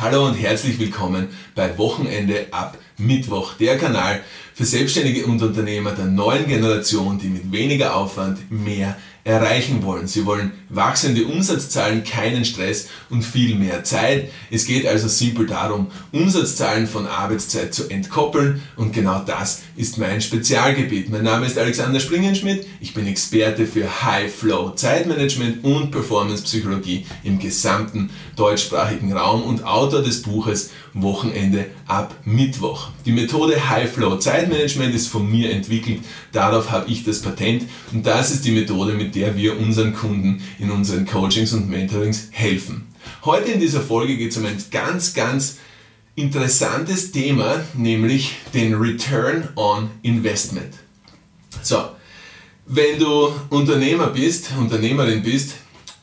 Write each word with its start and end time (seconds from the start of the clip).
Hallo 0.00 0.24
und 0.24 0.32
herzlich 0.32 0.78
willkommen 0.78 1.28
bei 1.54 1.76
Wochenende 1.76 2.46
ab 2.52 2.78
Mittwoch, 2.96 3.52
der 3.58 3.76
Kanal 3.76 4.22
für 4.54 4.64
Selbstständige 4.64 5.26
und 5.26 5.42
Unternehmer 5.42 5.92
der 5.92 6.06
neuen 6.06 6.46
Generation, 6.46 7.18
die 7.18 7.28
mit 7.28 7.52
weniger 7.52 7.94
Aufwand 7.94 8.50
mehr 8.50 8.96
erreichen 9.24 9.82
wollen. 9.82 10.06
Sie 10.06 10.24
wollen 10.26 10.52
wachsende 10.68 11.24
Umsatzzahlen, 11.26 12.04
keinen 12.04 12.44
Stress 12.44 12.88
und 13.10 13.22
viel 13.22 13.54
mehr 13.56 13.84
Zeit. 13.84 14.30
Es 14.50 14.66
geht 14.66 14.86
also 14.86 15.08
simpel 15.08 15.46
darum, 15.46 15.88
Umsatzzahlen 16.12 16.86
von 16.86 17.06
Arbeitszeit 17.06 17.74
zu 17.74 17.88
entkoppeln 17.88 18.62
und 18.76 18.92
genau 18.92 19.22
das 19.24 19.62
ist 19.76 19.98
mein 19.98 20.20
Spezialgebiet. 20.20 21.10
Mein 21.10 21.24
Name 21.24 21.46
ist 21.46 21.58
Alexander 21.58 22.00
Springenschmidt, 22.00 22.66
ich 22.80 22.94
bin 22.94 23.06
Experte 23.06 23.66
für 23.66 24.02
High 24.02 24.32
Flow 24.32 24.70
Zeitmanagement 24.70 25.64
und 25.64 25.90
Performance 25.90 26.44
Psychologie 26.44 27.06
im 27.24 27.38
gesamten 27.38 28.10
deutschsprachigen 28.36 29.12
Raum 29.12 29.42
und 29.42 29.64
Autor 29.64 30.02
des 30.02 30.22
Buches 30.22 30.70
Wochenende 30.94 31.66
ab 31.86 32.14
Mittwoch. 32.24 32.88
Die 33.04 33.12
Methode 33.12 33.68
High 33.68 33.90
Flow 33.90 34.16
Zeitmanagement 34.16 34.94
ist 34.94 35.08
von 35.08 35.30
mir 35.30 35.50
entwickelt, 35.52 36.00
darauf 36.32 36.70
habe 36.70 36.90
ich 36.90 37.04
das 37.04 37.22
Patent 37.22 37.64
und 37.92 38.06
das 38.06 38.30
ist 38.30 38.44
die 38.44 38.52
Methode, 38.52 38.94
mit 38.94 39.14
der 39.14 39.36
wir 39.36 39.58
unseren 39.58 39.94
Kunden 39.94 40.42
in 40.58 40.70
unseren 40.70 41.06
Coachings 41.06 41.52
und 41.52 41.68
Mentorings 41.68 42.28
helfen. 42.30 42.88
Heute 43.24 43.52
in 43.52 43.60
dieser 43.60 43.80
Folge 43.80 44.16
geht 44.16 44.32
es 44.32 44.36
um 44.36 44.46
ein 44.46 44.62
ganz, 44.70 45.14
ganz 45.14 45.58
interessantes 46.14 47.12
Thema, 47.12 47.64
nämlich 47.74 48.36
den 48.52 48.74
Return 48.74 49.48
on 49.56 49.90
Investment. 50.02 50.74
So, 51.62 51.90
wenn 52.66 52.98
du 52.98 53.32
Unternehmer 53.48 54.08
bist, 54.08 54.50
Unternehmerin 54.58 55.22
bist, 55.22 55.54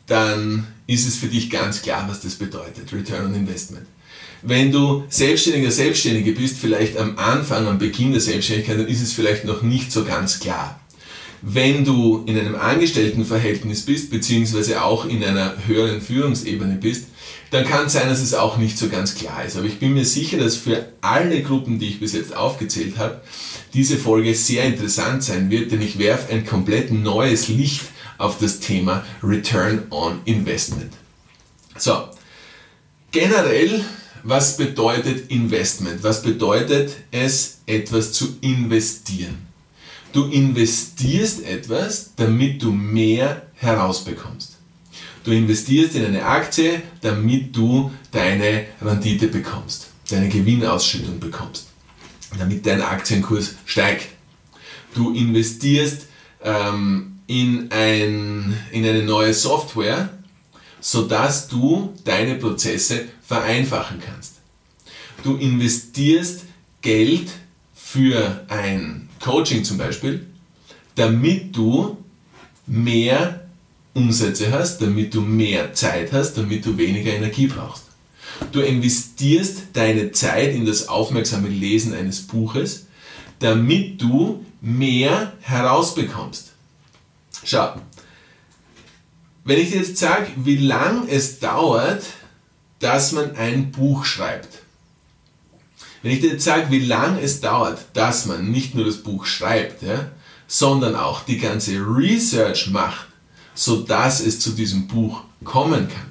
dann 0.06 0.68
ist 0.88 1.08
es 1.08 1.18
für 1.18 1.28
dich 1.28 1.50
ganz 1.50 1.82
klar, 1.82 2.06
was 2.10 2.22
das 2.22 2.36
bedeutet, 2.36 2.92
Return 2.94 3.28
on 3.28 3.36
Investment. 3.36 3.86
Wenn 4.42 4.72
du 4.72 5.04
Selbstständiger, 5.10 5.72
Selbstständige 5.72 6.34
bist, 6.34 6.58
vielleicht 6.58 6.98
am 6.98 7.18
Anfang, 7.18 7.68
am 7.68 7.80
Beginn 7.80 8.12
der 8.12 8.22
Selbstständigkeit, 8.22 8.80
dann 8.80 8.88
ist 8.88 9.02
es 9.02 9.14
vielleicht 9.14 9.46
noch 9.46 9.62
nicht 9.62 9.92
so 9.92 10.04
ganz 10.04 10.40
klar. 10.40 10.80
Wenn 11.42 11.86
du 11.86 12.24
in 12.26 12.38
einem 12.38 12.56
Angestelltenverhältnis 12.56 13.86
bist, 13.86 14.10
beziehungsweise 14.10 14.84
auch 14.84 15.06
in 15.06 15.24
einer 15.24 15.56
höheren 15.68 16.02
Führungsebene 16.02 16.76
bist, 16.76 17.06
dann 17.52 17.66
kann 17.66 17.86
es 17.86 17.94
sein, 17.94 18.10
dass 18.10 18.20
es 18.20 18.34
auch 18.34 18.58
nicht 18.58 18.78
so 18.78 18.90
ganz 18.90 19.16
klar 19.16 19.46
ist. 19.46 19.56
Aber 19.56 19.66
ich 19.66 19.80
bin 19.80 19.94
mir 19.94 20.06
sicher, 20.06 20.38
dass 20.38 20.56
für 20.56 20.88
alle 21.02 21.42
Gruppen, 21.44 21.80
die 21.80 21.88
ich 21.88 22.00
bis 22.00 22.14
jetzt 22.14 22.36
aufgezählt 22.36 22.98
habe, 22.98 23.22
diese 23.74 23.98
Folge 23.98 24.34
sehr 24.34 24.66
interessant 24.66 25.24
sein 25.24 25.50
wird, 25.50 25.72
denn 25.72 25.82
ich 25.82 26.00
werfe 26.00 26.34
ein 26.34 26.46
komplett 26.46 26.92
neues 26.92 27.48
Licht 27.48 27.84
auf 28.18 28.40
das 28.40 28.60
Thema 28.60 29.06
Return 29.24 29.84
on 29.92 30.20
Investment. 30.26 30.92
So, 31.78 32.06
generell, 33.12 33.86
was 34.28 34.58
bedeutet 34.58 35.32
Investment? 35.32 36.04
Was 36.04 36.22
bedeutet 36.22 36.92
es, 37.12 37.60
etwas 37.66 38.12
zu 38.12 38.38
investieren? 38.42 39.48
Du 40.12 40.26
investierst 40.26 41.46
etwas, 41.46 42.12
damit 42.16 42.62
du 42.62 42.72
mehr 42.72 43.44
herausbekommst. 43.56 44.58
Du 45.24 45.32
investierst 45.32 45.96
in 45.96 46.06
eine 46.06 46.26
Aktie, 46.26 46.82
damit 47.02 47.56
du 47.56 47.92
deine 48.12 48.66
Rendite 48.82 49.28
bekommst, 49.28 49.88
deine 50.10 50.28
Gewinnausschüttung 50.28 51.20
bekommst, 51.20 51.68
damit 52.38 52.66
dein 52.66 52.82
Aktienkurs 52.82 53.56
steigt. 53.66 54.08
Du 54.94 55.14
investierst 55.14 56.08
ähm, 56.44 57.20
in, 57.28 57.70
ein, 57.72 58.58
in 58.72 58.86
eine 58.86 59.04
neue 59.04 59.34
Software, 59.34 60.17
sodass 60.90 61.50
du 61.50 61.94
deine 62.06 62.36
Prozesse 62.36 63.10
vereinfachen 63.22 64.00
kannst. 64.00 64.36
Du 65.22 65.36
investierst 65.36 66.46
Geld 66.82 67.28
für 67.76 68.46
ein 68.48 69.10
Coaching 69.20 69.66
zum 69.66 69.78
Beispiel, 69.78 70.26
damit 70.96 71.54
du 71.54 71.98
mehr 72.68 73.50
Umsätze 73.94 74.50
hast, 74.54 74.82
damit 74.82 75.14
du 75.14 75.20
mehr 75.20 75.74
Zeit 75.74 76.14
hast, 76.14 76.38
damit 76.38 76.66
du 76.66 76.78
weniger 76.78 77.12
Energie 77.12 77.48
brauchst. 77.48 77.84
Du 78.54 78.62
investierst 78.62 79.64
deine 79.74 80.14
Zeit 80.14 80.56
in 80.56 80.66
das 80.66 80.88
aufmerksame 80.88 81.50
Lesen 81.50 81.94
eines 81.96 82.22
Buches, 82.22 82.86
damit 83.40 84.02
du 84.02 84.46
mehr 84.62 85.34
herausbekommst. 85.42 86.54
Schau, 87.44 87.74
wenn 89.48 89.60
ich 89.60 89.72
dir 89.72 89.78
jetzt 89.78 89.96
sage, 89.96 90.28
wie 90.36 90.58
lang 90.58 91.08
es 91.08 91.40
dauert, 91.40 92.04
dass 92.80 93.14
man 93.14 93.38
ein 93.38 93.72
Buch 93.72 94.04
schreibt, 94.04 94.50
wenn 96.04 96.12
ich 96.12 96.20
dir 96.20 96.32
jetzt 96.32 96.44
sage, 96.44 96.70
wie 96.70 96.86
lange 96.86 97.22
es 97.22 97.40
dauert, 97.40 97.80
dass 97.94 98.26
man 98.26 98.52
nicht 98.52 98.76
nur 98.76 98.84
das 98.84 98.98
Buch 98.98 99.26
schreibt, 99.26 99.84
ja, 99.84 100.12
sondern 100.48 100.96
auch 100.96 101.24
die 101.24 101.38
ganze 101.38 101.78
Research 101.78 102.68
macht, 102.72 103.08
sodass 103.56 104.20
es 104.20 104.42
zu 104.42 104.52
diesem 104.52 104.88
Buch 104.88 105.22
kommen 105.46 105.88
kann. 105.88 106.08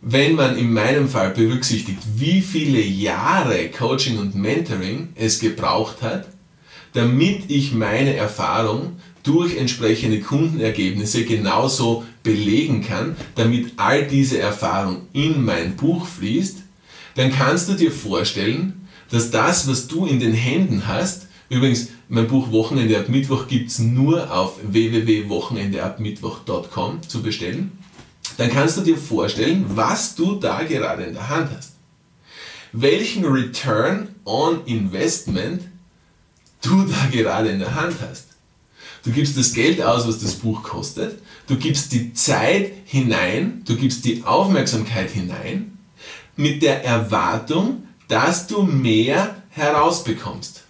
Wenn 0.00 0.36
man 0.36 0.56
in 0.56 0.72
meinem 0.72 1.06
Fall 1.06 1.30
berücksichtigt, 1.30 1.98
wie 2.16 2.40
viele 2.40 2.80
Jahre 2.80 3.68
Coaching 3.68 4.18
und 4.18 4.34
Mentoring 4.34 5.10
es 5.16 5.38
gebraucht 5.38 6.00
hat, 6.00 6.28
damit 6.94 7.50
ich 7.50 7.72
meine 7.72 8.16
Erfahrung 8.16 8.96
durch 9.22 9.56
entsprechende 9.56 10.20
Kundenergebnisse 10.20 11.24
genauso 11.24 12.04
belegen 12.22 12.82
kann, 12.82 13.16
damit 13.34 13.72
all 13.76 14.06
diese 14.06 14.38
Erfahrung 14.38 15.02
in 15.12 15.44
mein 15.44 15.76
Buch 15.76 16.06
fließt, 16.06 16.58
dann 17.16 17.32
kannst 17.32 17.68
du 17.68 17.74
dir 17.74 17.92
vorstellen, 17.92 18.88
dass 19.10 19.30
das, 19.30 19.68
was 19.68 19.88
du 19.88 20.06
in 20.06 20.20
den 20.20 20.32
Händen 20.32 20.86
hast, 20.86 21.26
übrigens 21.48 21.88
mein 22.08 22.28
Buch 22.28 22.50
Wochenende 22.50 22.98
ab 22.98 23.08
Mittwoch 23.08 23.46
gibt 23.46 23.70
es 23.70 23.78
nur 23.78 24.34
auf 24.34 24.58
www.wochenendeabmittwoch.com 24.62 27.02
zu 27.06 27.22
bestellen, 27.22 27.72
dann 28.36 28.50
kannst 28.50 28.76
du 28.78 28.82
dir 28.82 28.96
vorstellen, 28.96 29.64
was 29.68 30.14
du 30.14 30.36
da 30.36 30.62
gerade 30.62 31.02
in 31.04 31.14
der 31.14 31.28
Hand 31.28 31.50
hast. 31.56 31.72
Welchen 32.72 33.24
Return 33.24 34.14
on 34.24 34.64
Investment 34.64 35.62
du 36.62 36.84
da 36.84 37.08
gerade 37.10 37.48
in 37.50 37.58
der 37.58 37.74
Hand 37.74 37.96
hast. 38.00 38.29
Du 39.04 39.10
gibst 39.12 39.36
das 39.36 39.54
Geld 39.54 39.80
aus, 39.80 40.06
was 40.06 40.20
das 40.20 40.34
Buch 40.34 40.62
kostet, 40.62 41.18
du 41.46 41.56
gibst 41.56 41.92
die 41.92 42.12
Zeit 42.12 42.72
hinein, 42.84 43.62
du 43.64 43.76
gibst 43.76 44.04
die 44.04 44.24
Aufmerksamkeit 44.24 45.10
hinein 45.10 45.78
mit 46.36 46.62
der 46.62 46.84
Erwartung, 46.84 47.86
dass 48.08 48.46
du 48.46 48.62
mehr 48.62 49.42
herausbekommst. 49.50 50.64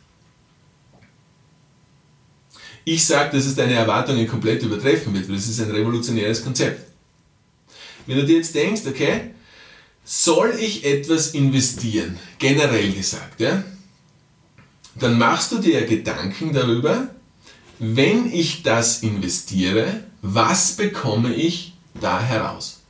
Ich 2.85 3.05
sage, 3.05 3.37
dass 3.37 3.47
es 3.47 3.57
deine 3.57 3.75
Erwartungen 3.75 4.27
komplett 4.27 4.63
übertreffen 4.63 5.13
wird, 5.15 5.29
weil 5.29 5.37
das 5.37 5.49
ist 5.49 5.61
ein 5.61 5.71
revolutionäres 5.71 6.43
Konzept. 6.43 6.89
Wenn 8.07 8.17
du 8.17 8.25
dir 8.25 8.37
jetzt 8.37 8.55
denkst, 8.55 8.83
okay, 8.87 9.31
soll 10.05 10.55
ich 10.59 10.85
etwas 10.85 11.33
investieren, 11.35 12.19
generell 12.39 12.93
gesagt, 12.93 13.41
ja, 13.41 13.63
dann 14.99 15.19
machst 15.19 15.53
du 15.53 15.59
dir 15.59 15.87
Gedanken 15.87 16.53
darüber, 16.53 17.09
wenn 17.81 18.31
ich 18.33 18.63
das 18.63 19.03
investiere, 19.03 20.05
was 20.21 20.73
bekomme 20.73 21.35
ich 21.35 21.73
da 21.99 22.23
heraus? 22.23 22.83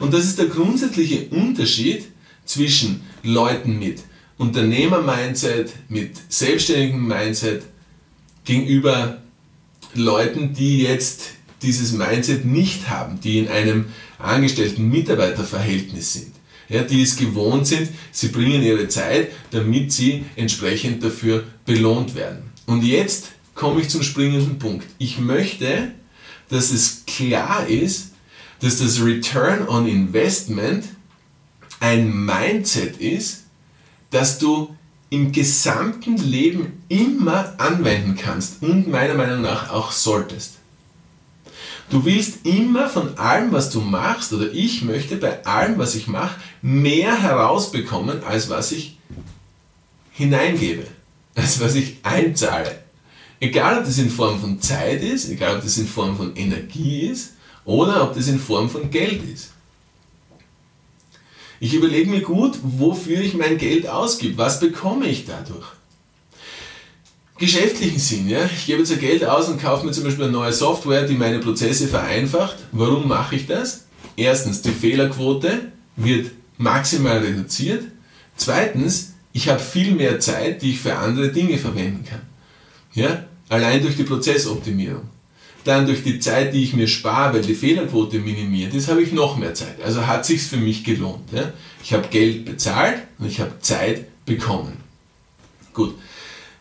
Und 0.00 0.12
das 0.12 0.24
ist 0.24 0.38
der 0.38 0.46
grundsätzliche 0.46 1.28
Unterschied 1.28 2.06
zwischen 2.44 3.02
Leuten 3.22 3.78
mit 3.78 4.02
Unternehmer-Mindset, 4.38 5.72
mit 5.88 6.16
selbstständigem 6.28 7.06
Mindset 7.06 7.62
gegenüber 8.44 9.22
Leuten, 9.94 10.52
die 10.54 10.82
jetzt 10.82 11.34
dieses 11.62 11.92
Mindset 11.92 12.44
nicht 12.44 12.90
haben, 12.90 13.20
die 13.20 13.38
in 13.38 13.48
einem 13.48 13.86
Angestellten-Mitarbeiter-Verhältnis 14.18 16.14
sind. 16.14 16.32
Ja, 16.68 16.82
die 16.82 17.02
es 17.02 17.16
gewohnt 17.16 17.66
sind, 17.66 17.90
sie 18.10 18.28
bringen 18.28 18.62
ihre 18.62 18.88
Zeit, 18.88 19.30
damit 19.52 19.92
sie 19.92 20.24
entsprechend 20.34 21.04
dafür 21.04 21.44
belohnt 21.64 22.16
werden. 22.16 22.50
Und 22.66 22.82
jetzt 22.82 23.32
komme 23.54 23.80
ich 23.80 23.88
zum 23.88 24.02
springenden 24.02 24.58
Punkt. 24.58 24.86
Ich 24.98 25.18
möchte, 25.18 25.92
dass 26.48 26.70
es 26.70 27.04
klar 27.06 27.66
ist, 27.66 28.12
dass 28.60 28.78
das 28.78 29.02
Return 29.02 29.68
on 29.68 29.86
Investment 29.86 30.84
ein 31.80 32.24
Mindset 32.24 32.98
ist, 32.98 33.44
das 34.10 34.38
du 34.38 34.76
im 35.10 35.32
gesamten 35.32 36.16
Leben 36.16 36.82
immer 36.88 37.54
anwenden 37.58 38.16
kannst 38.16 38.62
und 38.62 38.88
meiner 38.88 39.14
Meinung 39.14 39.42
nach 39.42 39.70
auch 39.70 39.92
solltest. 39.92 40.54
Du 41.90 42.06
willst 42.06 42.46
immer 42.46 42.88
von 42.88 43.18
allem, 43.18 43.52
was 43.52 43.68
du 43.68 43.80
machst, 43.80 44.32
oder 44.32 44.50
ich 44.52 44.82
möchte 44.82 45.16
bei 45.16 45.44
allem, 45.44 45.76
was 45.76 45.94
ich 45.94 46.06
mache, 46.06 46.40
mehr 46.62 47.20
herausbekommen, 47.20 48.24
als 48.24 48.48
was 48.48 48.72
ich 48.72 48.96
hineingebe, 50.12 50.86
als 51.34 51.60
was 51.60 51.74
ich 51.74 51.98
einzahle. 52.02 52.81
Egal, 53.42 53.78
ob 53.78 53.84
das 53.84 53.98
in 53.98 54.08
Form 54.08 54.40
von 54.40 54.60
Zeit 54.60 55.02
ist, 55.02 55.28
egal, 55.28 55.56
ob 55.56 55.64
das 55.64 55.76
in 55.76 55.88
Form 55.88 56.16
von 56.16 56.36
Energie 56.36 57.08
ist, 57.08 57.32
oder 57.64 58.04
ob 58.04 58.14
das 58.14 58.28
in 58.28 58.38
Form 58.38 58.70
von 58.70 58.88
Geld 58.88 59.20
ist. 59.34 59.50
Ich 61.58 61.74
überlege 61.74 62.08
mir 62.08 62.20
gut, 62.20 62.56
wofür 62.62 63.20
ich 63.20 63.34
mein 63.34 63.58
Geld 63.58 63.88
ausgebe. 63.88 64.38
Was 64.38 64.60
bekomme 64.60 65.08
ich 65.08 65.24
dadurch? 65.26 65.66
Geschäftlichen 67.36 67.98
Sinn, 67.98 68.28
ja. 68.28 68.44
Ich 68.44 68.66
gebe 68.66 68.78
jetzt 68.78 69.00
Geld 69.00 69.24
aus 69.24 69.48
und 69.48 69.60
kaufe 69.60 69.86
mir 69.86 69.92
zum 69.92 70.04
Beispiel 70.04 70.26
eine 70.26 70.32
neue 70.32 70.52
Software, 70.52 71.02
die 71.08 71.14
meine 71.14 71.40
Prozesse 71.40 71.88
vereinfacht. 71.88 72.58
Warum 72.70 73.08
mache 73.08 73.34
ich 73.34 73.48
das? 73.48 73.86
Erstens, 74.14 74.62
die 74.62 74.70
Fehlerquote 74.70 75.72
wird 75.96 76.30
maximal 76.58 77.18
reduziert. 77.18 77.82
Zweitens, 78.36 79.14
ich 79.32 79.48
habe 79.48 79.58
viel 79.58 79.96
mehr 79.96 80.20
Zeit, 80.20 80.62
die 80.62 80.70
ich 80.70 80.78
für 80.78 80.94
andere 80.96 81.32
Dinge 81.32 81.58
verwenden 81.58 82.04
kann. 82.08 82.22
Ja? 82.94 83.24
Allein 83.52 83.82
durch 83.82 83.96
die 83.96 84.04
Prozessoptimierung. 84.04 85.02
Dann 85.64 85.84
durch 85.84 86.02
die 86.02 86.18
Zeit, 86.18 86.54
die 86.54 86.62
ich 86.62 86.72
mir 86.72 86.88
spare, 86.88 87.34
weil 87.34 87.42
die 87.42 87.54
Fehlerquote 87.54 88.18
minimiert 88.18 88.72
ist, 88.72 88.88
habe 88.88 89.02
ich 89.02 89.12
noch 89.12 89.36
mehr 89.36 89.52
Zeit. 89.52 89.82
Also 89.84 90.06
hat 90.06 90.24
sich 90.24 90.40
für 90.40 90.56
mich 90.56 90.84
gelohnt. 90.84 91.30
Ja? 91.32 91.52
Ich 91.84 91.92
habe 91.92 92.08
Geld 92.08 92.46
bezahlt 92.46 93.02
und 93.18 93.26
ich 93.26 93.40
habe 93.40 93.58
Zeit 93.60 94.06
bekommen. 94.24 94.78
Gut. 95.74 95.94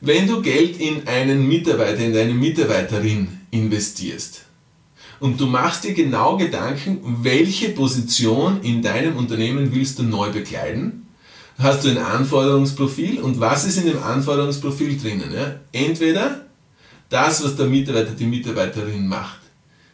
Wenn 0.01 0.27
du 0.27 0.41
Geld 0.41 0.81
in 0.81 1.07
einen 1.07 1.47
Mitarbeiter, 1.47 1.99
in 1.99 2.11
deine 2.11 2.33
Mitarbeiterin 2.33 3.39
investierst 3.51 4.41
und 5.21 5.39
du 5.39 5.45
machst 5.45 5.85
dir 5.85 5.93
genau 5.93 6.35
Gedanken, 6.35 6.99
welche 7.21 7.69
Position 7.69 8.59
in 8.63 8.81
deinem 8.81 9.15
Unternehmen 9.15 9.73
willst 9.73 9.97
du 9.97 10.03
neu 10.03 10.29
bekleiden, 10.29 11.07
hast 11.57 11.85
du 11.85 11.89
ein 11.89 11.99
Anforderungsprofil 11.99 13.21
und 13.21 13.39
was 13.39 13.63
ist 13.63 13.77
in 13.77 13.85
dem 13.85 14.03
Anforderungsprofil 14.03 14.97
drinnen? 14.97 15.31
Ja? 15.33 15.55
Entweder 15.71 16.50
das, 17.11 17.43
was 17.43 17.55
der 17.55 17.67
Mitarbeiter, 17.67 18.11
die 18.11 18.25
Mitarbeiterin 18.25 19.05
macht, 19.05 19.41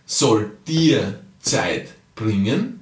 soll 0.05 0.51
dir 0.65 1.19
Zeit 1.39 1.89
bringen 2.15 2.79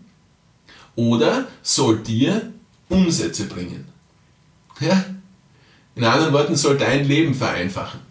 oder 0.96 1.48
soll 1.64 2.00
dir 2.00 2.52
Umsätze 2.90 3.46
bringen. 3.46 3.86
Ja? 4.80 5.06
In 5.96 6.04
anderen 6.04 6.34
Worten, 6.34 6.56
soll 6.56 6.78
dein 6.78 7.08
Leben 7.08 7.34
vereinfachen, 7.34 8.02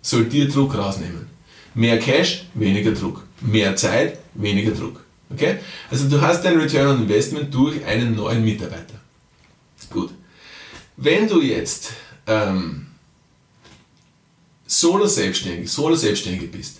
soll 0.00 0.24
dir 0.24 0.48
Druck 0.48 0.74
rausnehmen. 0.76 1.26
Mehr 1.74 1.98
Cash, 1.98 2.46
weniger 2.54 2.92
Druck. 2.92 3.24
Mehr 3.40 3.76
Zeit, 3.76 4.18
weniger 4.34 4.70
Druck. 4.70 5.04
Okay? 5.30 5.58
Also 5.90 6.08
du 6.08 6.20
hast 6.20 6.42
dein 6.44 6.58
Return 6.58 6.96
on 6.96 7.02
Investment 7.02 7.52
durch 7.52 7.84
einen 7.84 8.14
neuen 8.14 8.42
Mitarbeiter. 8.42 8.94
Gut. 9.90 10.10
Wenn 10.96 11.28
du 11.28 11.42
jetzt 11.42 11.92
ähm, 12.26 12.83
Solo-Selbstständig, 14.80 15.70
Solo-Selbstständige 15.70 16.46
bist, 16.46 16.78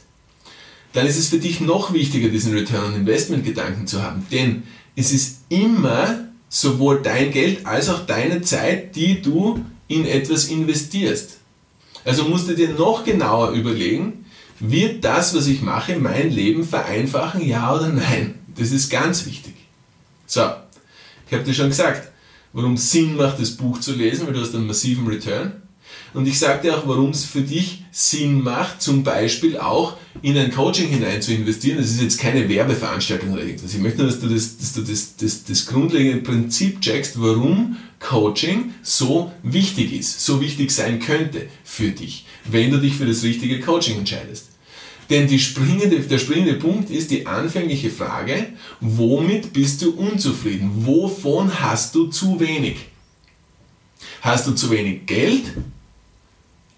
dann 0.92 1.06
ist 1.06 1.18
es 1.18 1.28
für 1.28 1.38
dich 1.38 1.60
noch 1.60 1.92
wichtiger, 1.92 2.28
diesen 2.28 2.54
Return 2.54 2.92
on 2.92 2.94
Investment 2.94 3.44
Gedanken 3.44 3.86
zu 3.86 4.02
haben. 4.02 4.26
Denn 4.30 4.62
es 4.96 5.12
ist 5.12 5.40
immer 5.48 6.28
sowohl 6.48 7.02
dein 7.02 7.32
Geld 7.32 7.66
als 7.66 7.88
auch 7.88 8.06
deine 8.06 8.42
Zeit, 8.42 8.94
die 8.94 9.20
du 9.20 9.64
in 9.88 10.06
etwas 10.06 10.46
investierst. 10.46 11.38
Also 12.04 12.24
musst 12.24 12.48
du 12.48 12.54
dir 12.54 12.68
noch 12.70 13.04
genauer 13.04 13.50
überlegen, 13.50 14.24
wird 14.60 15.04
das, 15.04 15.34
was 15.34 15.46
ich 15.46 15.62
mache, 15.62 15.96
mein 15.96 16.30
Leben 16.30 16.64
vereinfachen, 16.64 17.44
ja 17.46 17.74
oder 17.74 17.88
nein? 17.88 18.38
Das 18.56 18.70
ist 18.70 18.88
ganz 18.88 19.26
wichtig. 19.26 19.54
So, 20.26 20.42
ich 21.26 21.32
habe 21.32 21.44
dir 21.44 21.54
schon 21.54 21.68
gesagt, 21.68 22.12
warum 22.52 22.76
Sinn 22.76 23.16
macht, 23.16 23.40
das 23.40 23.56
Buch 23.56 23.80
zu 23.80 23.94
lesen, 23.94 24.26
weil 24.26 24.34
du 24.34 24.40
hast 24.40 24.54
einen 24.54 24.66
massiven 24.66 25.06
Return. 25.08 25.63
Und 26.14 26.28
ich 26.28 26.38
sage 26.38 26.62
dir 26.62 26.78
auch, 26.78 26.86
warum 26.86 27.10
es 27.10 27.24
für 27.24 27.42
dich 27.42 27.82
Sinn 27.90 28.42
macht, 28.42 28.80
zum 28.80 29.02
Beispiel 29.02 29.58
auch 29.58 29.96
in 30.22 30.38
ein 30.38 30.52
Coaching 30.52 30.88
hinein 30.88 31.20
zu 31.20 31.34
investieren. 31.34 31.76
Das 31.76 31.90
ist 31.90 32.00
jetzt 32.00 32.18
keine 32.18 32.48
Werbeveranstaltung 32.48 33.32
oder 33.32 33.42
irgendwas. 33.42 33.74
Ich 33.74 33.80
möchte 33.80 33.98
nur, 33.98 34.06
dass 34.06 34.20
du 34.20 34.28
das, 34.28 34.56
dass 34.56 34.72
du 34.74 34.82
das, 34.82 35.16
das, 35.16 35.44
das 35.44 35.66
grundlegende 35.66 36.22
Prinzip 36.22 36.80
checkst, 36.80 37.20
warum 37.20 37.76
Coaching 37.98 38.74
so 38.82 39.32
wichtig 39.42 39.92
ist, 39.92 40.24
so 40.24 40.40
wichtig 40.40 40.70
sein 40.70 41.00
könnte 41.00 41.48
für 41.64 41.90
dich, 41.90 42.26
wenn 42.44 42.70
du 42.70 42.78
dich 42.78 42.94
für 42.94 43.06
das 43.06 43.22
richtige 43.24 43.60
Coaching 43.60 43.98
entscheidest. 43.98 44.50
Denn 45.10 45.28
springende, 45.38 46.00
der 46.00 46.18
springende 46.18 46.54
Punkt 46.54 46.90
ist 46.90 47.10
die 47.10 47.26
anfängliche 47.26 47.90
Frage, 47.90 48.46
womit 48.80 49.52
bist 49.52 49.82
du 49.82 49.90
unzufrieden? 49.90 50.86
Wovon 50.86 51.60
hast 51.60 51.94
du 51.94 52.06
zu 52.06 52.40
wenig? 52.40 52.76
Hast 54.22 54.46
du 54.46 54.52
zu 54.52 54.70
wenig 54.70 55.06
Geld? 55.06 55.42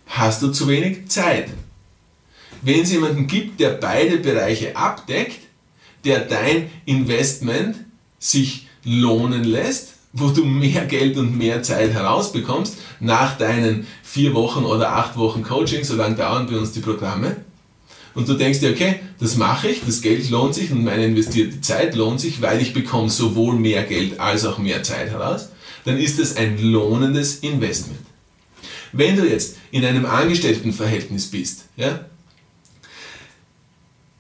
Hast 0.07 0.43
du 0.43 0.51
zu 0.51 0.69
wenig 0.69 1.09
Zeit? 1.09 1.49
Wenn 2.63 2.81
es 2.81 2.91
jemanden 2.91 3.27
gibt, 3.27 3.61
der 3.61 3.71
beide 3.71 4.19
Bereiche 4.19 4.77
abdeckt, 4.77 5.41
der 6.05 6.21
dein 6.21 6.71
Investment 6.85 7.77
sich 8.19 8.69
lohnen 8.85 9.45
lässt, 9.45 9.95
wo 10.13 10.29
du 10.29 10.45
mehr 10.45 10.87
Geld 10.87 11.19
und 11.19 11.37
mehr 11.37 11.63
Zeit 11.63 11.93
herausbekommst 11.93 12.79
nach 13.01 13.37
deinen 13.37 13.87
vier 14.03 14.35
Wochen 14.35 14.65
oder 14.65 14.93
acht 14.93 15.17
Wochen 15.17 15.43
Coaching, 15.43 15.85
so 15.85 15.95
lange 15.95 16.17
dauern 16.17 16.47
bei 16.47 16.57
uns 16.57 16.73
die 16.73 16.81
Programme. 16.81 17.37
Und 18.15 18.27
du 18.29 18.35
denkst 18.35 18.61
dir, 18.61 18.71
okay, 18.71 19.01
das 19.21 19.37
mache 19.37 19.69
ich, 19.69 19.83
das 19.85 20.01
Geld 20.01 20.31
lohnt 20.31 20.55
sich 20.55 20.73
und 20.73 20.85
meine 20.85 21.05
investierte 21.05 21.61
Zeit 21.61 21.95
lohnt 21.95 22.19
sich, 22.19 22.41
weil 22.41 22.63
ich 22.63 22.73
bekomme 22.73 23.11
sowohl 23.11 23.57
mehr 23.57 23.83
Geld 23.83 24.19
als 24.19 24.47
auch 24.47 24.57
mehr 24.57 24.83
Zeit 24.83 25.11
heraus, 25.11 25.51
dann 25.85 25.99
ist 25.99 26.19
es 26.19 26.37
ein 26.37 26.59
lohnendes 26.59 27.41
Investment. 27.41 28.01
Wenn 28.99 29.17
du 29.17 29.29
jetzt 29.29 29.57
in 29.71 29.85
einem 29.85 30.07
Angestelltenverhältnis 30.07 31.31
bist, 31.31 31.67
ja, 31.77 32.07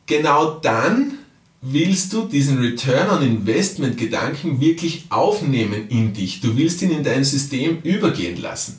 genau 0.06 0.58
dann 0.61 1.19
willst 1.62 2.12
du 2.12 2.26
diesen 2.26 2.58
Return 2.58 3.11
on 3.11 3.23
Investment 3.23 3.96
Gedanken 3.96 4.61
wirklich 4.61 5.06
aufnehmen 5.08 5.88
in 5.88 6.12
dich. 6.12 6.40
Du 6.40 6.56
willst 6.56 6.82
ihn 6.82 6.90
in 6.90 7.02
dein 7.02 7.25
System 7.25 7.81
übergehen 7.82 8.40
lassen. 8.40 8.78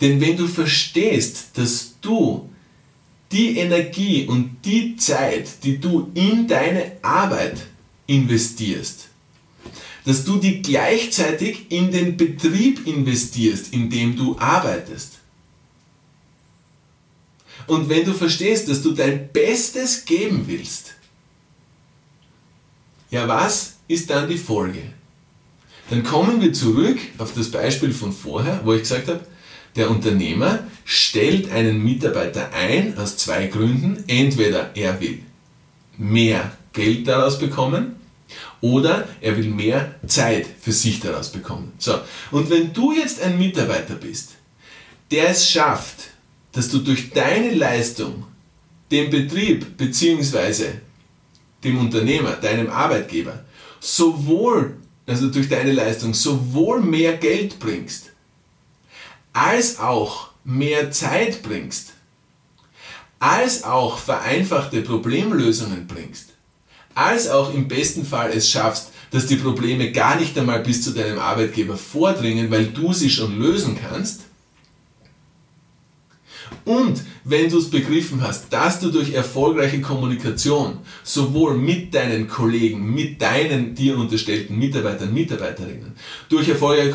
Denn 0.00 0.20
wenn 0.20 0.36
du 0.36 0.46
verstehst, 0.46 1.50
dass 1.54 1.96
du 2.00 2.48
die 3.32 3.58
Energie 3.58 4.26
und 4.26 4.58
die 4.64 4.96
Zeit, 4.96 5.64
die 5.64 5.78
du 5.78 6.10
in 6.14 6.46
deine 6.46 6.92
Arbeit 7.02 7.66
investierst, 8.06 9.08
dass 10.04 10.24
du 10.24 10.36
die 10.36 10.62
gleichzeitig 10.62 11.70
in 11.70 11.90
den 11.90 12.16
Betrieb 12.16 12.86
investierst, 12.86 13.72
in 13.72 13.90
dem 13.90 14.16
du 14.16 14.36
arbeitest. 14.38 15.18
Und 17.66 17.88
wenn 17.88 18.04
du 18.04 18.12
verstehst, 18.12 18.68
dass 18.68 18.82
du 18.82 18.92
dein 18.92 19.32
Bestes 19.32 20.04
geben 20.04 20.44
willst, 20.46 20.94
ja, 23.10 23.26
was 23.26 23.74
ist 23.88 24.10
dann 24.10 24.28
die 24.28 24.38
Folge? 24.38 24.82
Dann 25.90 26.02
kommen 26.02 26.40
wir 26.40 26.52
zurück 26.52 26.98
auf 27.18 27.34
das 27.34 27.50
Beispiel 27.50 27.92
von 27.92 28.12
vorher, 28.12 28.60
wo 28.64 28.72
ich 28.72 28.82
gesagt 28.82 29.08
habe, 29.08 29.24
der 29.76 29.90
Unternehmer 29.90 30.60
stellt 30.84 31.50
einen 31.52 31.84
Mitarbeiter 31.84 32.52
ein 32.52 32.96
aus 32.98 33.16
zwei 33.18 33.46
Gründen. 33.46 34.04
Entweder 34.06 34.74
er 34.74 35.00
will 35.00 35.20
mehr 35.98 36.56
Geld 36.72 37.06
daraus 37.06 37.38
bekommen 37.38 37.96
oder 38.60 39.08
er 39.20 39.36
will 39.36 39.48
mehr 39.48 39.94
Zeit 40.06 40.46
für 40.60 40.72
sich 40.72 41.00
daraus 41.00 41.30
bekommen. 41.30 41.72
So, 41.78 41.98
und 42.30 42.50
wenn 42.50 42.72
du 42.72 42.92
jetzt 42.92 43.22
ein 43.22 43.38
Mitarbeiter 43.38 43.94
bist, 43.94 44.32
der 45.10 45.30
es 45.30 45.48
schafft, 45.48 46.08
dass 46.52 46.68
du 46.68 46.78
durch 46.78 47.10
deine 47.10 47.54
Leistung 47.54 48.24
dem 48.90 49.10
Betrieb 49.10 49.76
bzw 49.76 50.66
dem 51.64 51.78
Unternehmer, 51.78 52.32
deinem 52.32 52.70
Arbeitgeber, 52.70 53.44
sowohl, 53.80 54.76
also 55.06 55.28
durch 55.28 55.48
deine 55.48 55.72
Leistung, 55.72 56.14
sowohl 56.14 56.80
mehr 56.80 57.16
Geld 57.16 57.58
bringst, 57.58 58.12
als 59.32 59.78
auch 59.78 60.30
mehr 60.44 60.90
Zeit 60.90 61.42
bringst, 61.42 61.92
als 63.18 63.64
auch 63.64 63.98
vereinfachte 63.98 64.82
Problemlösungen 64.82 65.86
bringst, 65.86 66.34
als 66.96 67.28
auch 67.28 67.54
im 67.54 67.68
besten 67.68 68.04
Fall 68.04 68.32
es 68.34 68.50
schaffst, 68.50 68.90
dass 69.12 69.26
die 69.26 69.36
Probleme 69.36 69.92
gar 69.92 70.18
nicht 70.18 70.36
einmal 70.36 70.60
bis 70.60 70.82
zu 70.82 70.90
deinem 70.90 71.20
Arbeitgeber 71.20 71.76
vordringen, 71.76 72.50
weil 72.50 72.66
du 72.66 72.92
sie 72.92 73.10
schon 73.10 73.38
lösen 73.38 73.78
kannst, 73.80 74.22
und 76.66 77.00
wenn 77.22 77.48
du 77.48 77.58
es 77.58 77.70
begriffen 77.70 78.20
hast, 78.22 78.52
dass 78.52 78.80
du 78.80 78.90
durch 78.90 79.12
erfolgreiche 79.12 79.80
Kommunikation 79.80 80.78
sowohl 81.04 81.56
mit 81.56 81.94
deinen 81.94 82.26
Kollegen, 82.26 82.92
mit 82.92 83.22
deinen 83.22 83.74
dir 83.74 83.96
unterstellten 83.96 84.58
Mitarbeitern, 84.58 85.14
Mitarbeiterinnen, 85.14 85.92
durch 86.28 86.48
erfolgreiche 86.48 86.90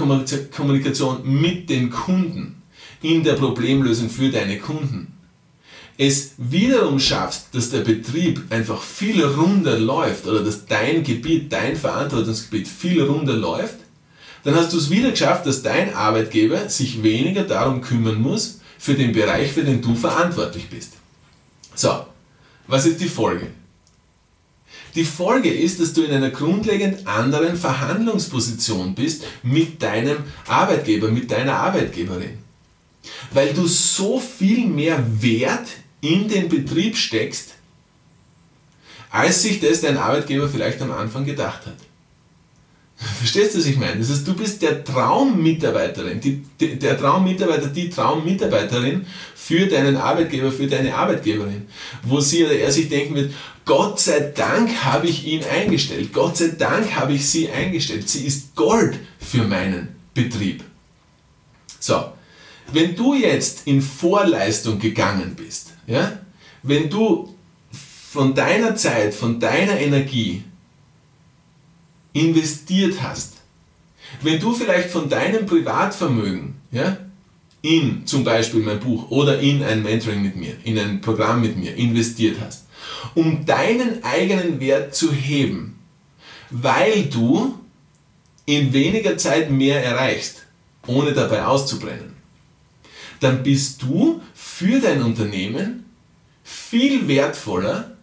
Kommunikation 0.52 1.20
mit 1.24 1.70
den 1.70 1.90
Kunden 1.90 2.62
in 3.02 3.24
der 3.24 3.34
Problemlösung 3.34 4.10
für 4.10 4.30
deine 4.30 4.60
Kunden, 4.60 5.11
es 5.98 6.34
wiederum 6.38 7.00
schaffst, 7.00 7.48
dass 7.54 7.70
der 7.70 7.82
Betrieb 7.82 8.44
einfach 8.50 8.82
viel 8.82 9.24
runder 9.24 9.78
läuft 9.78 10.26
oder 10.26 10.44
dass 10.44 10.66
dein 10.66 11.04
Gebiet, 11.04 11.52
dein 11.52 11.76
Verantwortungsgebiet 11.76 12.68
viel 12.68 13.04
runder 13.04 13.36
läuft, 13.36 13.78
dann 14.44 14.56
hast 14.56 14.74
du 14.74 14.78
es 14.78 14.90
wieder 14.90 15.12
geschafft, 15.12 15.46
dass 15.46 15.62
dein 15.62 15.94
Arbeitgeber 15.94 16.70
sich 16.70 17.04
weniger 17.04 17.44
darum 17.44 17.82
kümmern 17.82 18.20
muss, 18.20 18.60
für 18.80 18.96
den 18.96 19.12
Bereich, 19.12 19.52
für 19.52 19.64
den 19.64 19.80
du 19.80 19.94
verantwortlich 19.94 20.68
bist. 20.68 20.94
So, 21.76 22.04
was 22.66 22.88
ist 22.88 23.00
die 23.00 23.08
Folge? 23.08 23.48
Die 24.96 25.06
Folge 25.06 25.54
ist, 25.54 25.80
dass 25.80 25.94
du 25.94 26.02
in 26.02 26.12
einer 26.12 26.32
grundlegend 26.32 27.08
anderen 27.08 27.56
Verhandlungsposition 27.56 28.96
bist 28.96 29.24
mit 29.44 29.82
deinem 29.82 30.18
Arbeitgeber, 30.48 31.10
mit 31.10 31.30
deiner 31.30 31.58
Arbeitgeberin. 31.58 32.40
Weil 33.32 33.54
du 33.54 33.68
so 33.68 34.20
viel 34.20 34.68
mehr 34.68 35.04
Wert 35.22 35.68
in 36.02 36.28
den 36.28 36.50
Betrieb 36.50 36.98
steckst, 36.98 37.56
als 39.10 39.42
sich 39.42 39.60
das 39.60 39.82
dein 39.82 39.98
Arbeitgeber 39.98 40.50
vielleicht 40.50 40.82
am 40.82 40.92
Anfang 40.92 41.26
gedacht 41.26 41.66
hat. 41.66 41.78
Verstehst 43.18 43.56
du, 43.56 43.60
was 43.60 43.66
ich 43.66 43.78
meine? 43.78 43.98
Das 43.98 44.12
heißt, 44.12 44.28
du 44.28 44.36
bist 44.36 44.62
der 44.62 44.84
Traummitarbeiterin, 44.84 46.22
die, 46.22 46.44
der 46.78 47.00
Traummitarbeiter, 47.00 47.68
die 47.68 47.90
Traummitarbeiterin 47.90 49.08
für 49.36 49.66
deinen 49.66 49.98
Arbeitgeber, 49.98 50.52
für 50.52 50.68
deine 50.68 50.94
Arbeitgeberin, 50.94 51.68
wo 52.04 52.20
sie 52.20 52.46
oder 52.46 52.56
er 52.56 52.72
sich 52.72 52.90
denken 52.90 53.16
wird, 53.16 53.34
Gott 53.66 54.00
sei 54.00 54.32
Dank 54.36 54.84
habe 54.84 55.08
ich 55.08 55.26
ihn 55.26 55.44
eingestellt, 55.44 56.14
Gott 56.14 56.38
sei 56.38 56.50
Dank 56.50 56.96
habe 56.96 57.14
ich 57.14 57.28
sie 57.28 57.50
eingestellt, 57.50 58.08
sie 58.08 58.26
ist 58.26 58.56
Gold 58.56 59.00
für 59.20 59.46
meinen 59.46 59.96
Betrieb. 60.14 60.64
So, 61.80 62.12
wenn 62.72 62.96
du 62.96 63.14
jetzt 63.14 63.68
in 63.68 63.82
Vorleistung 63.82 64.80
gegangen 64.80 65.36
bist, 65.36 65.74
ja, 65.88 66.20
wenn 66.64 66.90
du 66.90 67.36
von 68.12 68.34
deiner 68.34 68.76
Zeit, 68.76 69.14
von 69.14 69.40
deiner 69.40 69.80
Energie 69.80 70.44
investiert 72.14 73.02
hast, 73.02 73.36
wenn 74.22 74.40
du 74.40 74.54
vielleicht 74.54 74.90
von 74.90 75.10
deinem 75.10 75.46
Privatvermögen 75.46 76.56
ja, 76.72 76.98
in 77.62 78.06
zum 78.06 78.24
Beispiel 78.24 78.62
mein 78.62 78.80
Buch 78.80 79.10
oder 79.12 79.40
in 79.40 79.64
ein 79.64 79.84
Mentoring 79.84 80.22
mit 80.22 80.36
mir, 80.36 80.56
in 80.64 80.78
ein 80.78 81.02
Programm 81.02 81.42
mit 81.42 81.58
mir 81.58 81.76
investiert 81.76 82.38
hast, 82.44 82.66
um 83.16 83.46
deinen 83.46 84.04
eigenen 84.04 84.60
Wert 84.60 84.96
zu 84.96 85.12
heben, 85.12 85.80
weil 86.50 87.06
du 87.06 87.58
in 88.46 88.74
weniger 88.74 89.18
Zeit 89.18 89.52
mehr 89.52 89.84
erreichst, 89.84 90.46
ohne 90.88 91.14
dabei 91.14 91.46
auszubrennen, 91.46 92.11
dann 93.22 93.44
bist 93.44 93.82
du 93.84 94.22
für 94.34 94.80
dein 94.80 95.02
Unternehmen 95.02 95.86
viel 96.44 97.08
wertvoller, 97.08 97.96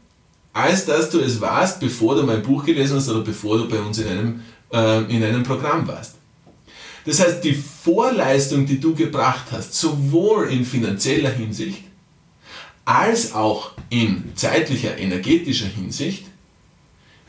als 0.53 0.87
dass 0.87 1.11
du 1.11 1.21
es 1.21 1.41
warst, 1.41 1.81
bevor 1.81 2.15
du 2.15 2.23
mein 2.23 2.43
Buch 2.43 2.65
gelesen 2.65 2.97
hast 2.97 3.09
oder 3.11 3.21
bevor 3.21 3.59
du 3.59 3.69
bei 3.69 3.79
uns 3.79 3.99
in 3.99 4.09
einem, 4.09 4.41
äh, 4.73 5.15
in 5.15 5.23
einem 5.23 5.43
Programm 5.43 5.87
warst. 5.87 6.15
Das 7.05 7.21
heißt, 7.21 7.43
die 7.43 7.55
Vorleistung, 7.55 8.65
die 8.65 8.79
du 8.79 8.95
gebracht 8.95 9.47
hast, 9.51 9.75
sowohl 9.75 10.51
in 10.51 10.65
finanzieller 10.65 11.31
Hinsicht 11.31 11.83
als 12.85 13.35
auch 13.35 13.73
in 13.91 14.33
zeitlicher, 14.35 14.97
energetischer 14.99 15.67
Hinsicht, 15.67 16.27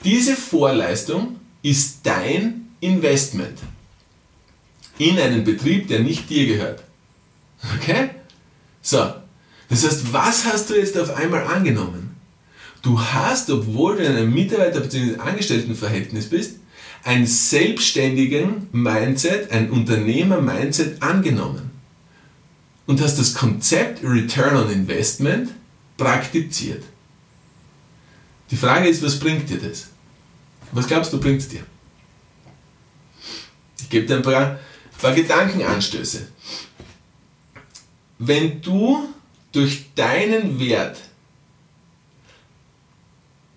diese 0.04 0.36
Vorleistung 0.36 1.38
ist 1.62 2.00
dein 2.04 2.68
Investment 2.80 3.58
in 4.98 5.18
einen 5.18 5.44
Betrieb, 5.44 5.88
der 5.88 6.00
nicht 6.00 6.30
dir 6.30 6.46
gehört. 6.46 6.84
Okay? 7.76 8.12
So, 8.82 9.14
das 9.70 9.84
heißt, 9.84 10.14
was 10.14 10.46
hast 10.46 10.70
du 10.70 10.76
jetzt 10.76 10.98
auf 10.98 11.16
einmal 11.16 11.46
angenommen? 11.46 12.16
Du 12.82 13.00
hast, 13.00 13.50
obwohl 13.50 13.98
du 13.98 14.04
in 14.04 14.16
einem 14.16 14.34
Mitarbeiter- 14.34 14.80
bzw. 14.80 15.18
Angestelltenverhältnis 15.18 16.30
bist, 16.30 16.56
ein 17.04 17.26
selbstständigen 17.26 18.68
Mindset, 18.72 19.52
ein 19.52 19.70
Unternehmer-Mindset 19.70 21.02
angenommen 21.02 21.72
und 22.88 23.02
hast 23.02 23.20
das 23.20 23.34
Konzept 23.34 24.04
Return 24.04 24.56
on 24.56 24.72
Investment 24.72 25.52
praktiziert. 25.98 26.84
Die 28.52 28.58
Frage 28.58 28.88
ist, 28.88 29.04
was 29.04 29.20
bringt 29.20 29.50
dir 29.50 29.60
das? 29.60 29.90
Was 30.72 30.88
glaubst 30.88 31.14
du, 31.14 31.20
bringt 31.20 31.42
es 31.42 31.50
dir? 31.50 31.62
Ich 33.82 33.90
gebe 33.90 34.06
dir 34.06 34.18
ein 34.18 34.22
paar, 34.22 34.60
paar 35.02 35.14
Gedankenanstöße. 35.14 36.28
Wenn 38.20 38.62
du 38.62 39.10
durch 39.54 39.86
deinen 39.96 40.60
Wert 40.60 40.98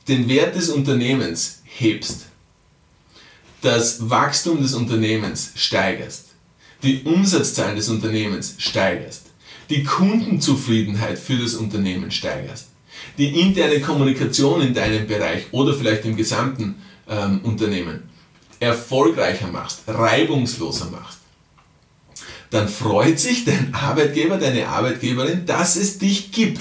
den 0.09 0.29
Wert 0.29 0.57
des 0.57 0.69
Unternehmens 0.69 1.63
hebst, 1.65 2.27
das 3.61 4.09
Wachstum 4.09 4.63
des 4.63 4.75
Unternehmens 4.75 5.53
steigerst, 5.55 6.27
die 6.83 7.03
Umsatzzahlen 7.03 7.77
des 7.77 7.89
Unternehmens 7.89 8.55
steigerst, 8.59 9.27
die 9.69 9.85
Kundenzufriedenheit 9.85 11.19
für 11.19 11.37
das 11.37 11.55
Unternehmen 11.55 12.11
steigerst, 12.11 12.69
die 13.19 13.41
interne 13.41 13.81
Kommunikation 13.81 14.61
in 14.63 14.75
deinem 14.75 15.07
Bereich 15.07 15.45
oder 15.53 15.75
vielleicht 15.75 16.05
im 16.05 16.17
gesamten 16.17 16.83
ähm, 17.09 17.41
Unternehmen 17.43 18.03
erfolgreicher 18.61 19.49
machst, 19.49 19.83
reibungsloser 19.87 20.91
machst, 20.91 21.19
dann 22.53 22.69
freut 22.69 23.19
sich 23.19 23.47
dein 23.47 23.73
Arbeitgeber, 23.75 24.37
deine 24.37 24.69
Arbeitgeberin, 24.69 25.47
dass 25.47 25.75
es 25.75 25.99
dich 25.99 26.33
gibt. 26.33 26.61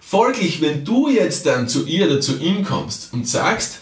Folglich, 0.00 0.60
wenn 0.60 0.84
du 0.84 1.08
jetzt 1.08 1.46
dann 1.46 1.68
zu 1.68 1.86
ihr 1.86 2.06
oder 2.06 2.20
zu 2.20 2.38
ihm 2.40 2.64
kommst 2.64 3.12
und 3.12 3.28
sagst, 3.28 3.78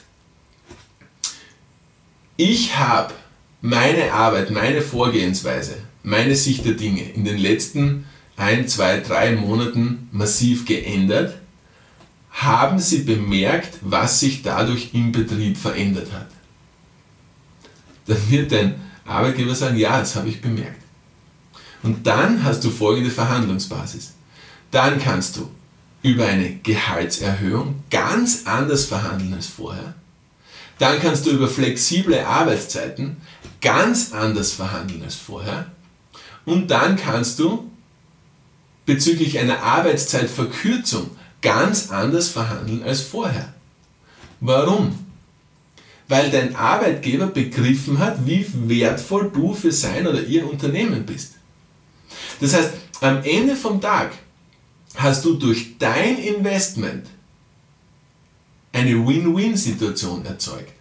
ich 2.37 2.77
habe 2.77 3.15
meine 3.63 4.13
Arbeit, 4.13 4.51
meine 4.51 4.83
Vorgehensweise, 4.83 5.79
meine 6.03 6.37
Sicht 6.37 6.67
der 6.67 6.75
Dinge 6.75 7.03
in 7.03 7.25
den 7.25 7.39
letzten 7.39 8.05
ein, 8.37 8.69
zwei, 8.69 9.01
drei 9.01 9.35
Monaten 9.37 10.11
massiv 10.13 10.67
geändert, 10.67 11.39
haben 12.31 12.79
Sie 12.79 13.05
bemerkt, 13.05 13.79
was 13.81 14.21
sich 14.21 14.43
dadurch 14.43 14.91
im 14.93 15.13
Betrieb 15.13 15.57
verändert 15.57 16.13
hat? 16.13 16.29
Dann 18.07 18.31
wird 18.31 18.53
dein 18.53 18.88
Arbeitgeber 19.09 19.55
sagen, 19.55 19.77
ja, 19.77 19.99
das 19.99 20.17
habe 20.17 20.29
ich 20.29 20.41
bemerkt. 20.41 20.83
Und 21.83 22.07
dann 22.07 22.45
hast 22.45 22.65
du 22.65 22.71
folgende 22.71 23.11
Verhandlungsbasis. 23.11 24.15
Dann 24.71 25.01
kannst 25.01 25.37
du 25.37 25.49
über 26.03 26.27
eine 26.27 26.57
Gehaltserhöhung 26.57 27.83
ganz 27.91 28.43
anders 28.47 28.85
verhandeln 28.85 29.35
als 29.35 29.47
vorher. 29.47 29.95
Dann 30.79 31.01
kannst 31.01 31.27
du 31.27 31.31
über 31.31 31.49
flexible 31.49 32.21
Arbeitszeiten 32.21 33.17
ganz 33.61 34.13
anders 34.13 34.53
verhandeln 34.53 35.03
als 35.03 35.17
vorher. 35.17 35.67
Und 36.45 36.71
dann 36.71 36.97
kannst 36.97 37.39
du 37.39 37.71
bezüglich 38.87 39.39
einer 39.39 39.63
Arbeitszeitverkürzung 39.63 41.11
ganz 41.43 41.91
anders 41.91 42.29
verhandeln 42.29 42.83
als 42.83 43.01
vorher. 43.01 43.53
Warum? 44.41 45.08
Weil 46.09 46.31
dein 46.31 46.57
Arbeitgeber 46.57 47.27
begriffen 47.27 47.99
hat, 47.99 48.27
wie 48.27 48.47
wertvoll 48.67 49.31
du 49.33 49.55
für 49.55 49.73
sein 49.73 50.07
oder 50.07 50.23
ihr 50.23 50.49
Unternehmen 50.49 51.05
bist. 51.05 51.35
Das 52.41 52.55
heißt, 52.55 52.71
am 53.01 53.23
Ende 53.25 53.55
vom 53.55 53.81
Tag 53.81 54.13
hast 54.95 55.25
du 55.25 55.35
durch 55.35 55.79
dein 55.79 56.19
Investment 56.19 57.07
eine 58.73 59.07
Win-Win-Situation 59.07 60.25
erzeugt. 60.25 60.73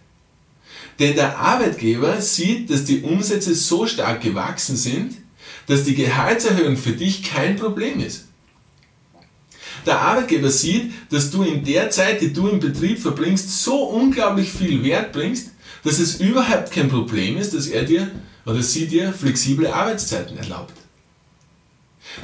Denn 0.98 1.14
der 1.14 1.38
Arbeitgeber 1.38 2.20
sieht, 2.20 2.70
dass 2.70 2.84
die 2.84 3.02
Umsätze 3.02 3.54
so 3.54 3.86
stark 3.86 4.20
gewachsen 4.20 4.76
sind, 4.76 5.14
dass 5.66 5.84
die 5.84 5.94
Gehaltserhöhung 5.94 6.76
für 6.76 6.92
dich 6.92 7.22
kein 7.22 7.56
Problem 7.56 8.00
ist. 8.00 8.27
Der 9.88 10.02
Arbeitgeber 10.02 10.50
sieht, 10.50 10.92
dass 11.10 11.30
du 11.30 11.42
in 11.42 11.64
der 11.64 11.88
Zeit, 11.88 12.20
die 12.20 12.30
du 12.30 12.46
im 12.46 12.60
Betrieb 12.60 12.98
verbringst, 12.98 13.62
so 13.64 13.84
unglaublich 13.84 14.50
viel 14.50 14.84
Wert 14.84 15.14
bringst, 15.14 15.52
dass 15.82 15.98
es 15.98 16.20
überhaupt 16.20 16.70
kein 16.72 16.90
Problem 16.90 17.38
ist, 17.38 17.54
dass 17.54 17.68
er 17.68 17.84
dir 17.84 18.10
oder 18.44 18.62
sie 18.62 18.86
dir 18.86 19.14
flexible 19.14 19.66
Arbeitszeiten 19.66 20.36
erlaubt. 20.36 20.74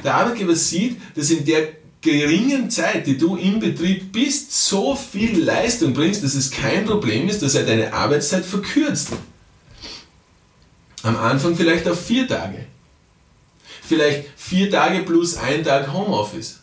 Der 0.03 0.13
Arbeitgeber 0.13 0.55
sieht, 0.55 1.01
dass 1.15 1.31
in 1.31 1.43
der 1.43 1.69
geringen 2.01 2.69
Zeit, 2.69 3.07
die 3.07 3.17
du 3.17 3.35
im 3.35 3.59
Betrieb 3.59 4.11
bist, 4.11 4.51
so 4.67 4.95
viel 4.95 5.43
Leistung 5.43 5.95
bringst, 5.95 6.23
dass 6.23 6.35
es 6.35 6.51
kein 6.51 6.85
Problem 6.85 7.27
ist, 7.27 7.41
dass 7.41 7.55
er 7.55 7.65
deine 7.65 7.91
Arbeitszeit 7.91 8.45
verkürzt. 8.45 9.09
Am 11.01 11.17
Anfang 11.17 11.55
vielleicht 11.55 11.87
auf 11.87 11.99
vier 11.99 12.27
Tage. 12.27 12.67
Vielleicht 13.81 14.25
vier 14.35 14.69
Tage 14.69 15.01
plus 15.01 15.35
ein 15.35 15.63
Tag 15.63 15.91
Homeoffice. 15.91 16.59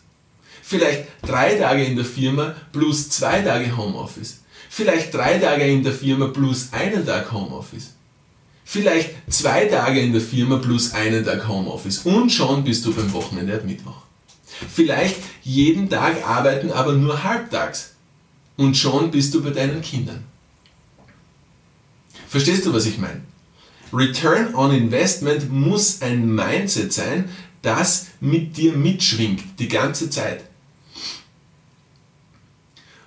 Vielleicht 0.65 1.07
drei 1.21 1.55
Tage 1.55 1.83
in 1.83 1.97
der 1.97 2.05
Firma 2.05 2.55
plus 2.71 3.09
zwei 3.09 3.41
Tage 3.41 3.75
Homeoffice. 3.75 4.39
Vielleicht 4.69 5.13
drei 5.13 5.37
Tage 5.37 5.65
in 5.67 5.83
der 5.83 5.91
Firma 5.91 6.27
plus 6.27 6.69
einen 6.71 7.05
Tag 7.05 7.31
Homeoffice. 7.33 7.91
Vielleicht 8.63 9.11
zwei 9.29 9.65
Tage 9.65 9.99
in 9.99 10.13
der 10.13 10.21
Firma 10.21 10.57
plus 10.57 10.93
einen 10.93 11.25
Tag 11.25 11.47
Homeoffice. 11.49 11.99
Und 12.05 12.31
schon 12.31 12.63
bist 12.63 12.85
du 12.85 12.93
beim 12.93 13.11
Wochenende 13.11 13.53
ab 13.53 13.65
Mittwoch. 13.65 14.03
Vielleicht 14.73 15.17
jeden 15.43 15.89
Tag 15.89 16.25
arbeiten, 16.25 16.71
aber 16.71 16.93
nur 16.93 17.23
halbtags. 17.23 17.91
Und 18.55 18.77
schon 18.77 19.11
bist 19.11 19.33
du 19.33 19.43
bei 19.43 19.49
deinen 19.49 19.81
Kindern. 19.81 20.23
Verstehst 22.29 22.65
du, 22.65 22.73
was 22.73 22.85
ich 22.85 22.97
meine? 22.97 23.21
Return 23.91 24.55
on 24.55 24.71
Investment 24.71 25.51
muss 25.51 26.01
ein 26.01 26.33
Mindset 26.33 26.93
sein, 26.93 27.29
das 27.61 28.07
mit 28.21 28.55
dir 28.57 28.73
mitschwingt 28.73 29.59
die 29.59 29.67
ganze 29.67 30.09
Zeit. 30.09 30.43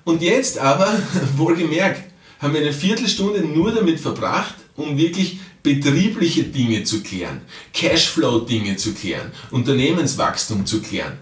Und 0.06 0.22
jetzt 0.22 0.58
aber, 0.58 1.02
wohlgemerkt, 1.36 2.00
haben 2.38 2.54
wir 2.54 2.60
eine 2.60 2.72
Viertelstunde 2.72 3.40
nur 3.40 3.72
damit 3.72 3.98
verbracht, 3.98 4.54
um 4.76 4.96
wirklich 4.96 5.40
betriebliche 5.64 6.44
Dinge 6.44 6.84
zu 6.84 7.02
klären, 7.02 7.40
Cashflow-Dinge 7.74 8.76
zu 8.76 8.94
klären, 8.94 9.32
Unternehmenswachstum 9.50 10.64
zu 10.64 10.80
klären. 10.80 11.18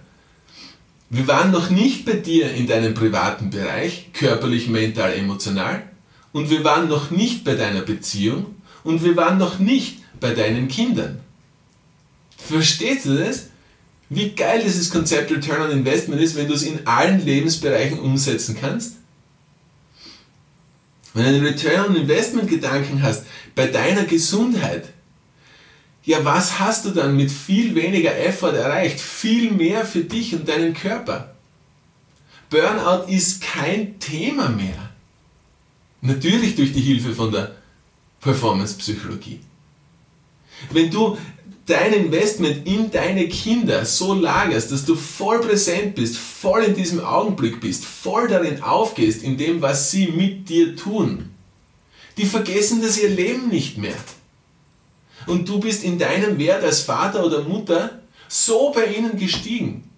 Wir 1.09 1.27
waren 1.27 1.51
noch 1.51 1.71
nicht 1.71 2.05
bei 2.05 2.13
dir 2.13 2.53
in 2.53 2.67
deinem 2.67 2.93
privaten 2.93 3.49
Bereich, 3.49 4.11
körperlich, 4.13 4.69
mental, 4.69 5.15
emotional, 5.15 5.85
und 6.33 6.51
wir 6.51 6.63
waren 6.63 6.87
noch 6.87 7.11
nicht 7.11 7.43
bei 7.43 7.55
deiner 7.55 7.81
Beziehung 7.81 8.55
und 8.83 9.03
wir 9.03 9.17
waren 9.17 9.39
noch 9.39 9.59
nicht 9.61 10.01
bei 10.21 10.35
deinen 10.35 10.69
Kindern. 10.69 11.21
Verstehst 12.37 13.07
du 13.07 13.17
das? 13.17 13.49
Wie 14.15 14.31
geil 14.31 14.63
dieses 14.65 14.91
Konzept 14.91 15.31
Return 15.31 15.63
on 15.63 15.71
Investment 15.71 16.21
ist, 16.21 16.37
wenn 16.37 16.47
du 16.47 16.55
es 16.55 16.63
in 16.63 16.87
allen 16.87 17.25
Lebensbereichen 17.25 17.99
umsetzen 17.99 18.57
kannst? 18.61 18.97
Wenn 21.13 21.25
du 21.25 21.29
einen 21.31 21.47
Return 21.47 21.91
on 21.91 21.97
Investment 21.97 22.49
Gedanken 22.49 23.03
hast 23.03 23.25
bei 23.55 23.67
deiner 23.67 24.05
Gesundheit, 24.05 24.89
ja, 26.05 26.25
was 26.25 26.61
hast 26.61 26.85
du 26.85 26.91
dann 26.91 27.17
mit 27.17 27.31
viel 27.31 27.75
weniger 27.75 28.17
Effort 28.17 28.53
erreicht? 28.53 29.01
Viel 29.01 29.51
mehr 29.51 29.85
für 29.87 30.05
dich 30.05 30.35
und 30.35 30.47
deinen 30.49 30.75
Körper. 30.75 31.35
Burnout 32.51 33.09
ist 33.09 33.41
kein 33.41 33.99
Thema 33.99 34.49
mehr. 34.51 34.91
Natürlich 36.03 36.57
durch 36.57 36.73
die 36.73 36.83
Hilfe 36.83 37.15
von 37.15 37.33
der 37.33 37.57
Performance-Psychologie. 38.21 39.41
Wenn 40.71 40.91
du 40.91 41.17
dein 41.67 41.93
Investment 41.93 42.67
in 42.67 42.91
deine 42.91 43.29
Kinder 43.29 43.85
so 43.85 44.15
lagerst, 44.15 44.71
dass 44.71 44.85
du 44.85 44.95
voll 44.95 45.41
präsent 45.41 45.95
bist, 45.95 46.17
voll 46.17 46.65
in 46.65 46.75
diesem 46.75 47.05
Augenblick 47.05 47.61
bist, 47.61 47.85
voll 47.85 48.29
darin 48.29 48.63
aufgehst, 48.63 49.23
in 49.23 49.37
dem, 49.37 49.63
was 49.63 49.91
sie 49.91 50.09
mit 50.09 50.49
dir 50.49 50.77
tun, 50.77 51.31
die 52.17 52.27
vergessen 52.27 52.83
das 52.83 52.99
ihr 52.99 53.09
Leben 53.09 53.49
nicht 53.49 53.79
mehr. 53.79 53.97
Und 55.27 55.49
du 55.49 55.59
bist 55.59 55.85
in 55.85 55.99
deinem 55.99 56.39
Wert 56.39 56.63
als 56.63 56.83
Vater 56.83 57.25
oder 57.25 57.43
Mutter 57.43 58.03
so 58.29 58.71
bei 58.73 58.87
ihnen 58.87 59.17
gestiegen. 59.17 59.91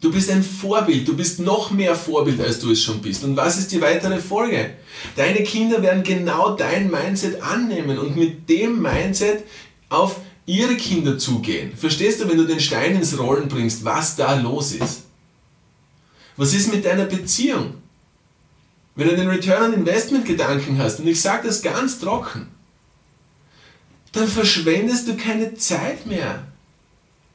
Du 0.00 0.12
bist 0.12 0.30
ein 0.30 0.42
Vorbild, 0.42 1.08
du 1.08 1.16
bist 1.16 1.40
noch 1.40 1.70
mehr 1.70 1.94
Vorbild, 1.94 2.40
als 2.40 2.60
du 2.60 2.70
es 2.70 2.82
schon 2.82 3.00
bist. 3.00 3.24
Und 3.24 3.36
was 3.36 3.58
ist 3.58 3.72
die 3.72 3.80
weitere 3.80 4.20
Folge? 4.20 4.74
Deine 5.16 5.42
Kinder 5.42 5.82
werden 5.82 6.02
genau 6.02 6.54
dein 6.54 6.90
Mindset 6.90 7.42
annehmen 7.42 7.98
und 7.98 8.14
mit 8.14 8.48
dem 8.48 8.82
Mindset 8.82 9.44
auf 9.88 10.20
ihre 10.44 10.76
Kinder 10.76 11.18
zugehen. 11.18 11.76
Verstehst 11.76 12.20
du, 12.20 12.28
wenn 12.28 12.36
du 12.36 12.44
den 12.44 12.60
Stein 12.60 12.94
ins 12.94 13.18
Rollen 13.18 13.48
bringst, 13.48 13.84
was 13.84 14.16
da 14.16 14.34
los 14.34 14.72
ist? 14.72 15.04
Was 16.36 16.52
ist 16.52 16.72
mit 16.72 16.84
deiner 16.84 17.06
Beziehung? 17.06 17.74
Wenn 18.94 19.08
du 19.08 19.16
den 19.16 19.28
Return 19.28 19.72
on 19.72 19.74
Investment 19.74 20.26
Gedanken 20.26 20.78
hast, 20.78 21.00
und 21.00 21.06
ich 21.06 21.20
sage 21.20 21.48
das 21.48 21.62
ganz 21.62 21.98
trocken, 21.98 22.48
dann 24.12 24.28
verschwendest 24.28 25.08
du 25.08 25.16
keine 25.16 25.54
Zeit 25.54 26.06
mehr 26.06 26.46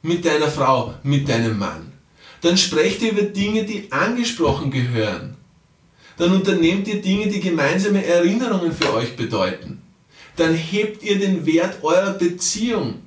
mit 0.02 0.24
deiner 0.24 0.48
Frau, 0.48 0.94
mit 1.02 1.28
deinem 1.28 1.58
Mann. 1.58 1.91
Dann 2.42 2.56
sprecht 2.56 3.02
ihr 3.02 3.12
über 3.12 3.22
Dinge, 3.22 3.64
die 3.64 3.90
angesprochen 3.90 4.70
gehören. 4.70 5.36
Dann 6.18 6.32
unternehmt 6.32 6.86
ihr 6.88 7.00
Dinge, 7.00 7.28
die 7.28 7.40
gemeinsame 7.40 8.04
Erinnerungen 8.04 8.72
für 8.72 8.92
euch 8.92 9.16
bedeuten. 9.16 9.80
Dann 10.36 10.54
hebt 10.54 11.02
ihr 11.02 11.18
den 11.18 11.46
Wert 11.46 11.82
eurer 11.82 12.12
Beziehung. 12.12 13.00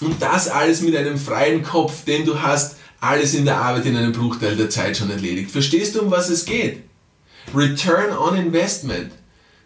Und 0.00 0.20
das 0.22 0.48
alles 0.48 0.80
mit 0.80 0.96
einem 0.96 1.18
freien 1.18 1.62
Kopf, 1.62 2.04
denn 2.04 2.24
du 2.24 2.40
hast 2.40 2.76
alles 3.00 3.34
in 3.34 3.44
der 3.44 3.58
Arbeit 3.58 3.86
in 3.86 3.96
einem 3.96 4.12
Bruchteil 4.12 4.56
der 4.56 4.70
Zeit 4.70 4.96
schon 4.96 5.10
erledigt. 5.10 5.50
Verstehst 5.50 5.94
du, 5.94 6.02
um 6.02 6.10
was 6.10 6.30
es 6.30 6.44
geht? 6.44 6.82
Return 7.54 8.16
on 8.16 8.36
Investment. 8.36 9.12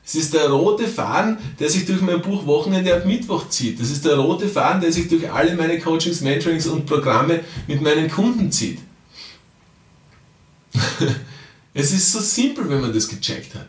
Es 0.05 0.17
ist 0.17 0.35
der 0.35 0.51
rote 0.51 0.89
Faden, 0.89 1.39
der 1.61 1.71
sich 1.71 1.87
durch 1.87 2.01
mein 2.01 2.21
Buch 2.21 2.45
Wochenende 2.47 2.93
ab 2.95 3.07
Mittwoch 3.07 3.49
zieht. 3.49 3.81
Das 3.81 3.91
ist 3.91 4.05
der 4.05 4.17
rote 4.17 4.49
Faden, 4.49 4.81
der 4.81 4.91
sich 4.93 5.09
durch 5.09 5.31
alle 5.31 5.55
meine 5.55 5.79
Coachings, 5.79 6.23
Mentorings 6.23 6.67
und 6.67 6.87
Programme 6.87 7.45
mit 7.69 7.81
meinen 7.81 8.11
Kunden 8.11 8.51
zieht. 8.51 8.81
es 11.75 11.93
ist 11.93 12.11
so 12.11 12.19
simpel, 12.19 12.69
wenn 12.69 12.81
man 12.81 12.93
das 12.93 13.09
gecheckt 13.09 13.55
hat. 13.55 13.69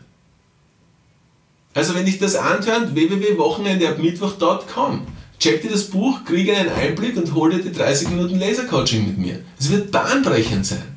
Also 1.72 1.94
wenn 1.94 2.06
dich 2.06 2.18
das 2.18 2.34
anhört, 2.34 2.92
www.wochenendeabmittwoch.com. 2.94 5.06
Check 5.38 5.62
dir 5.62 5.70
das 5.70 5.84
Buch, 5.84 6.24
kriege 6.24 6.56
einen 6.56 6.70
Einblick 6.70 7.16
und 7.16 7.32
hol 7.34 7.50
dir 7.50 7.62
die 7.62 7.72
30 7.72 8.10
Minuten 8.10 8.38
Lasercoaching 8.38 9.06
mit 9.06 9.18
mir. 9.18 9.40
Es 9.58 9.70
wird 9.70 9.90
bahnbrechend 9.90 10.66
sein. 10.66 10.93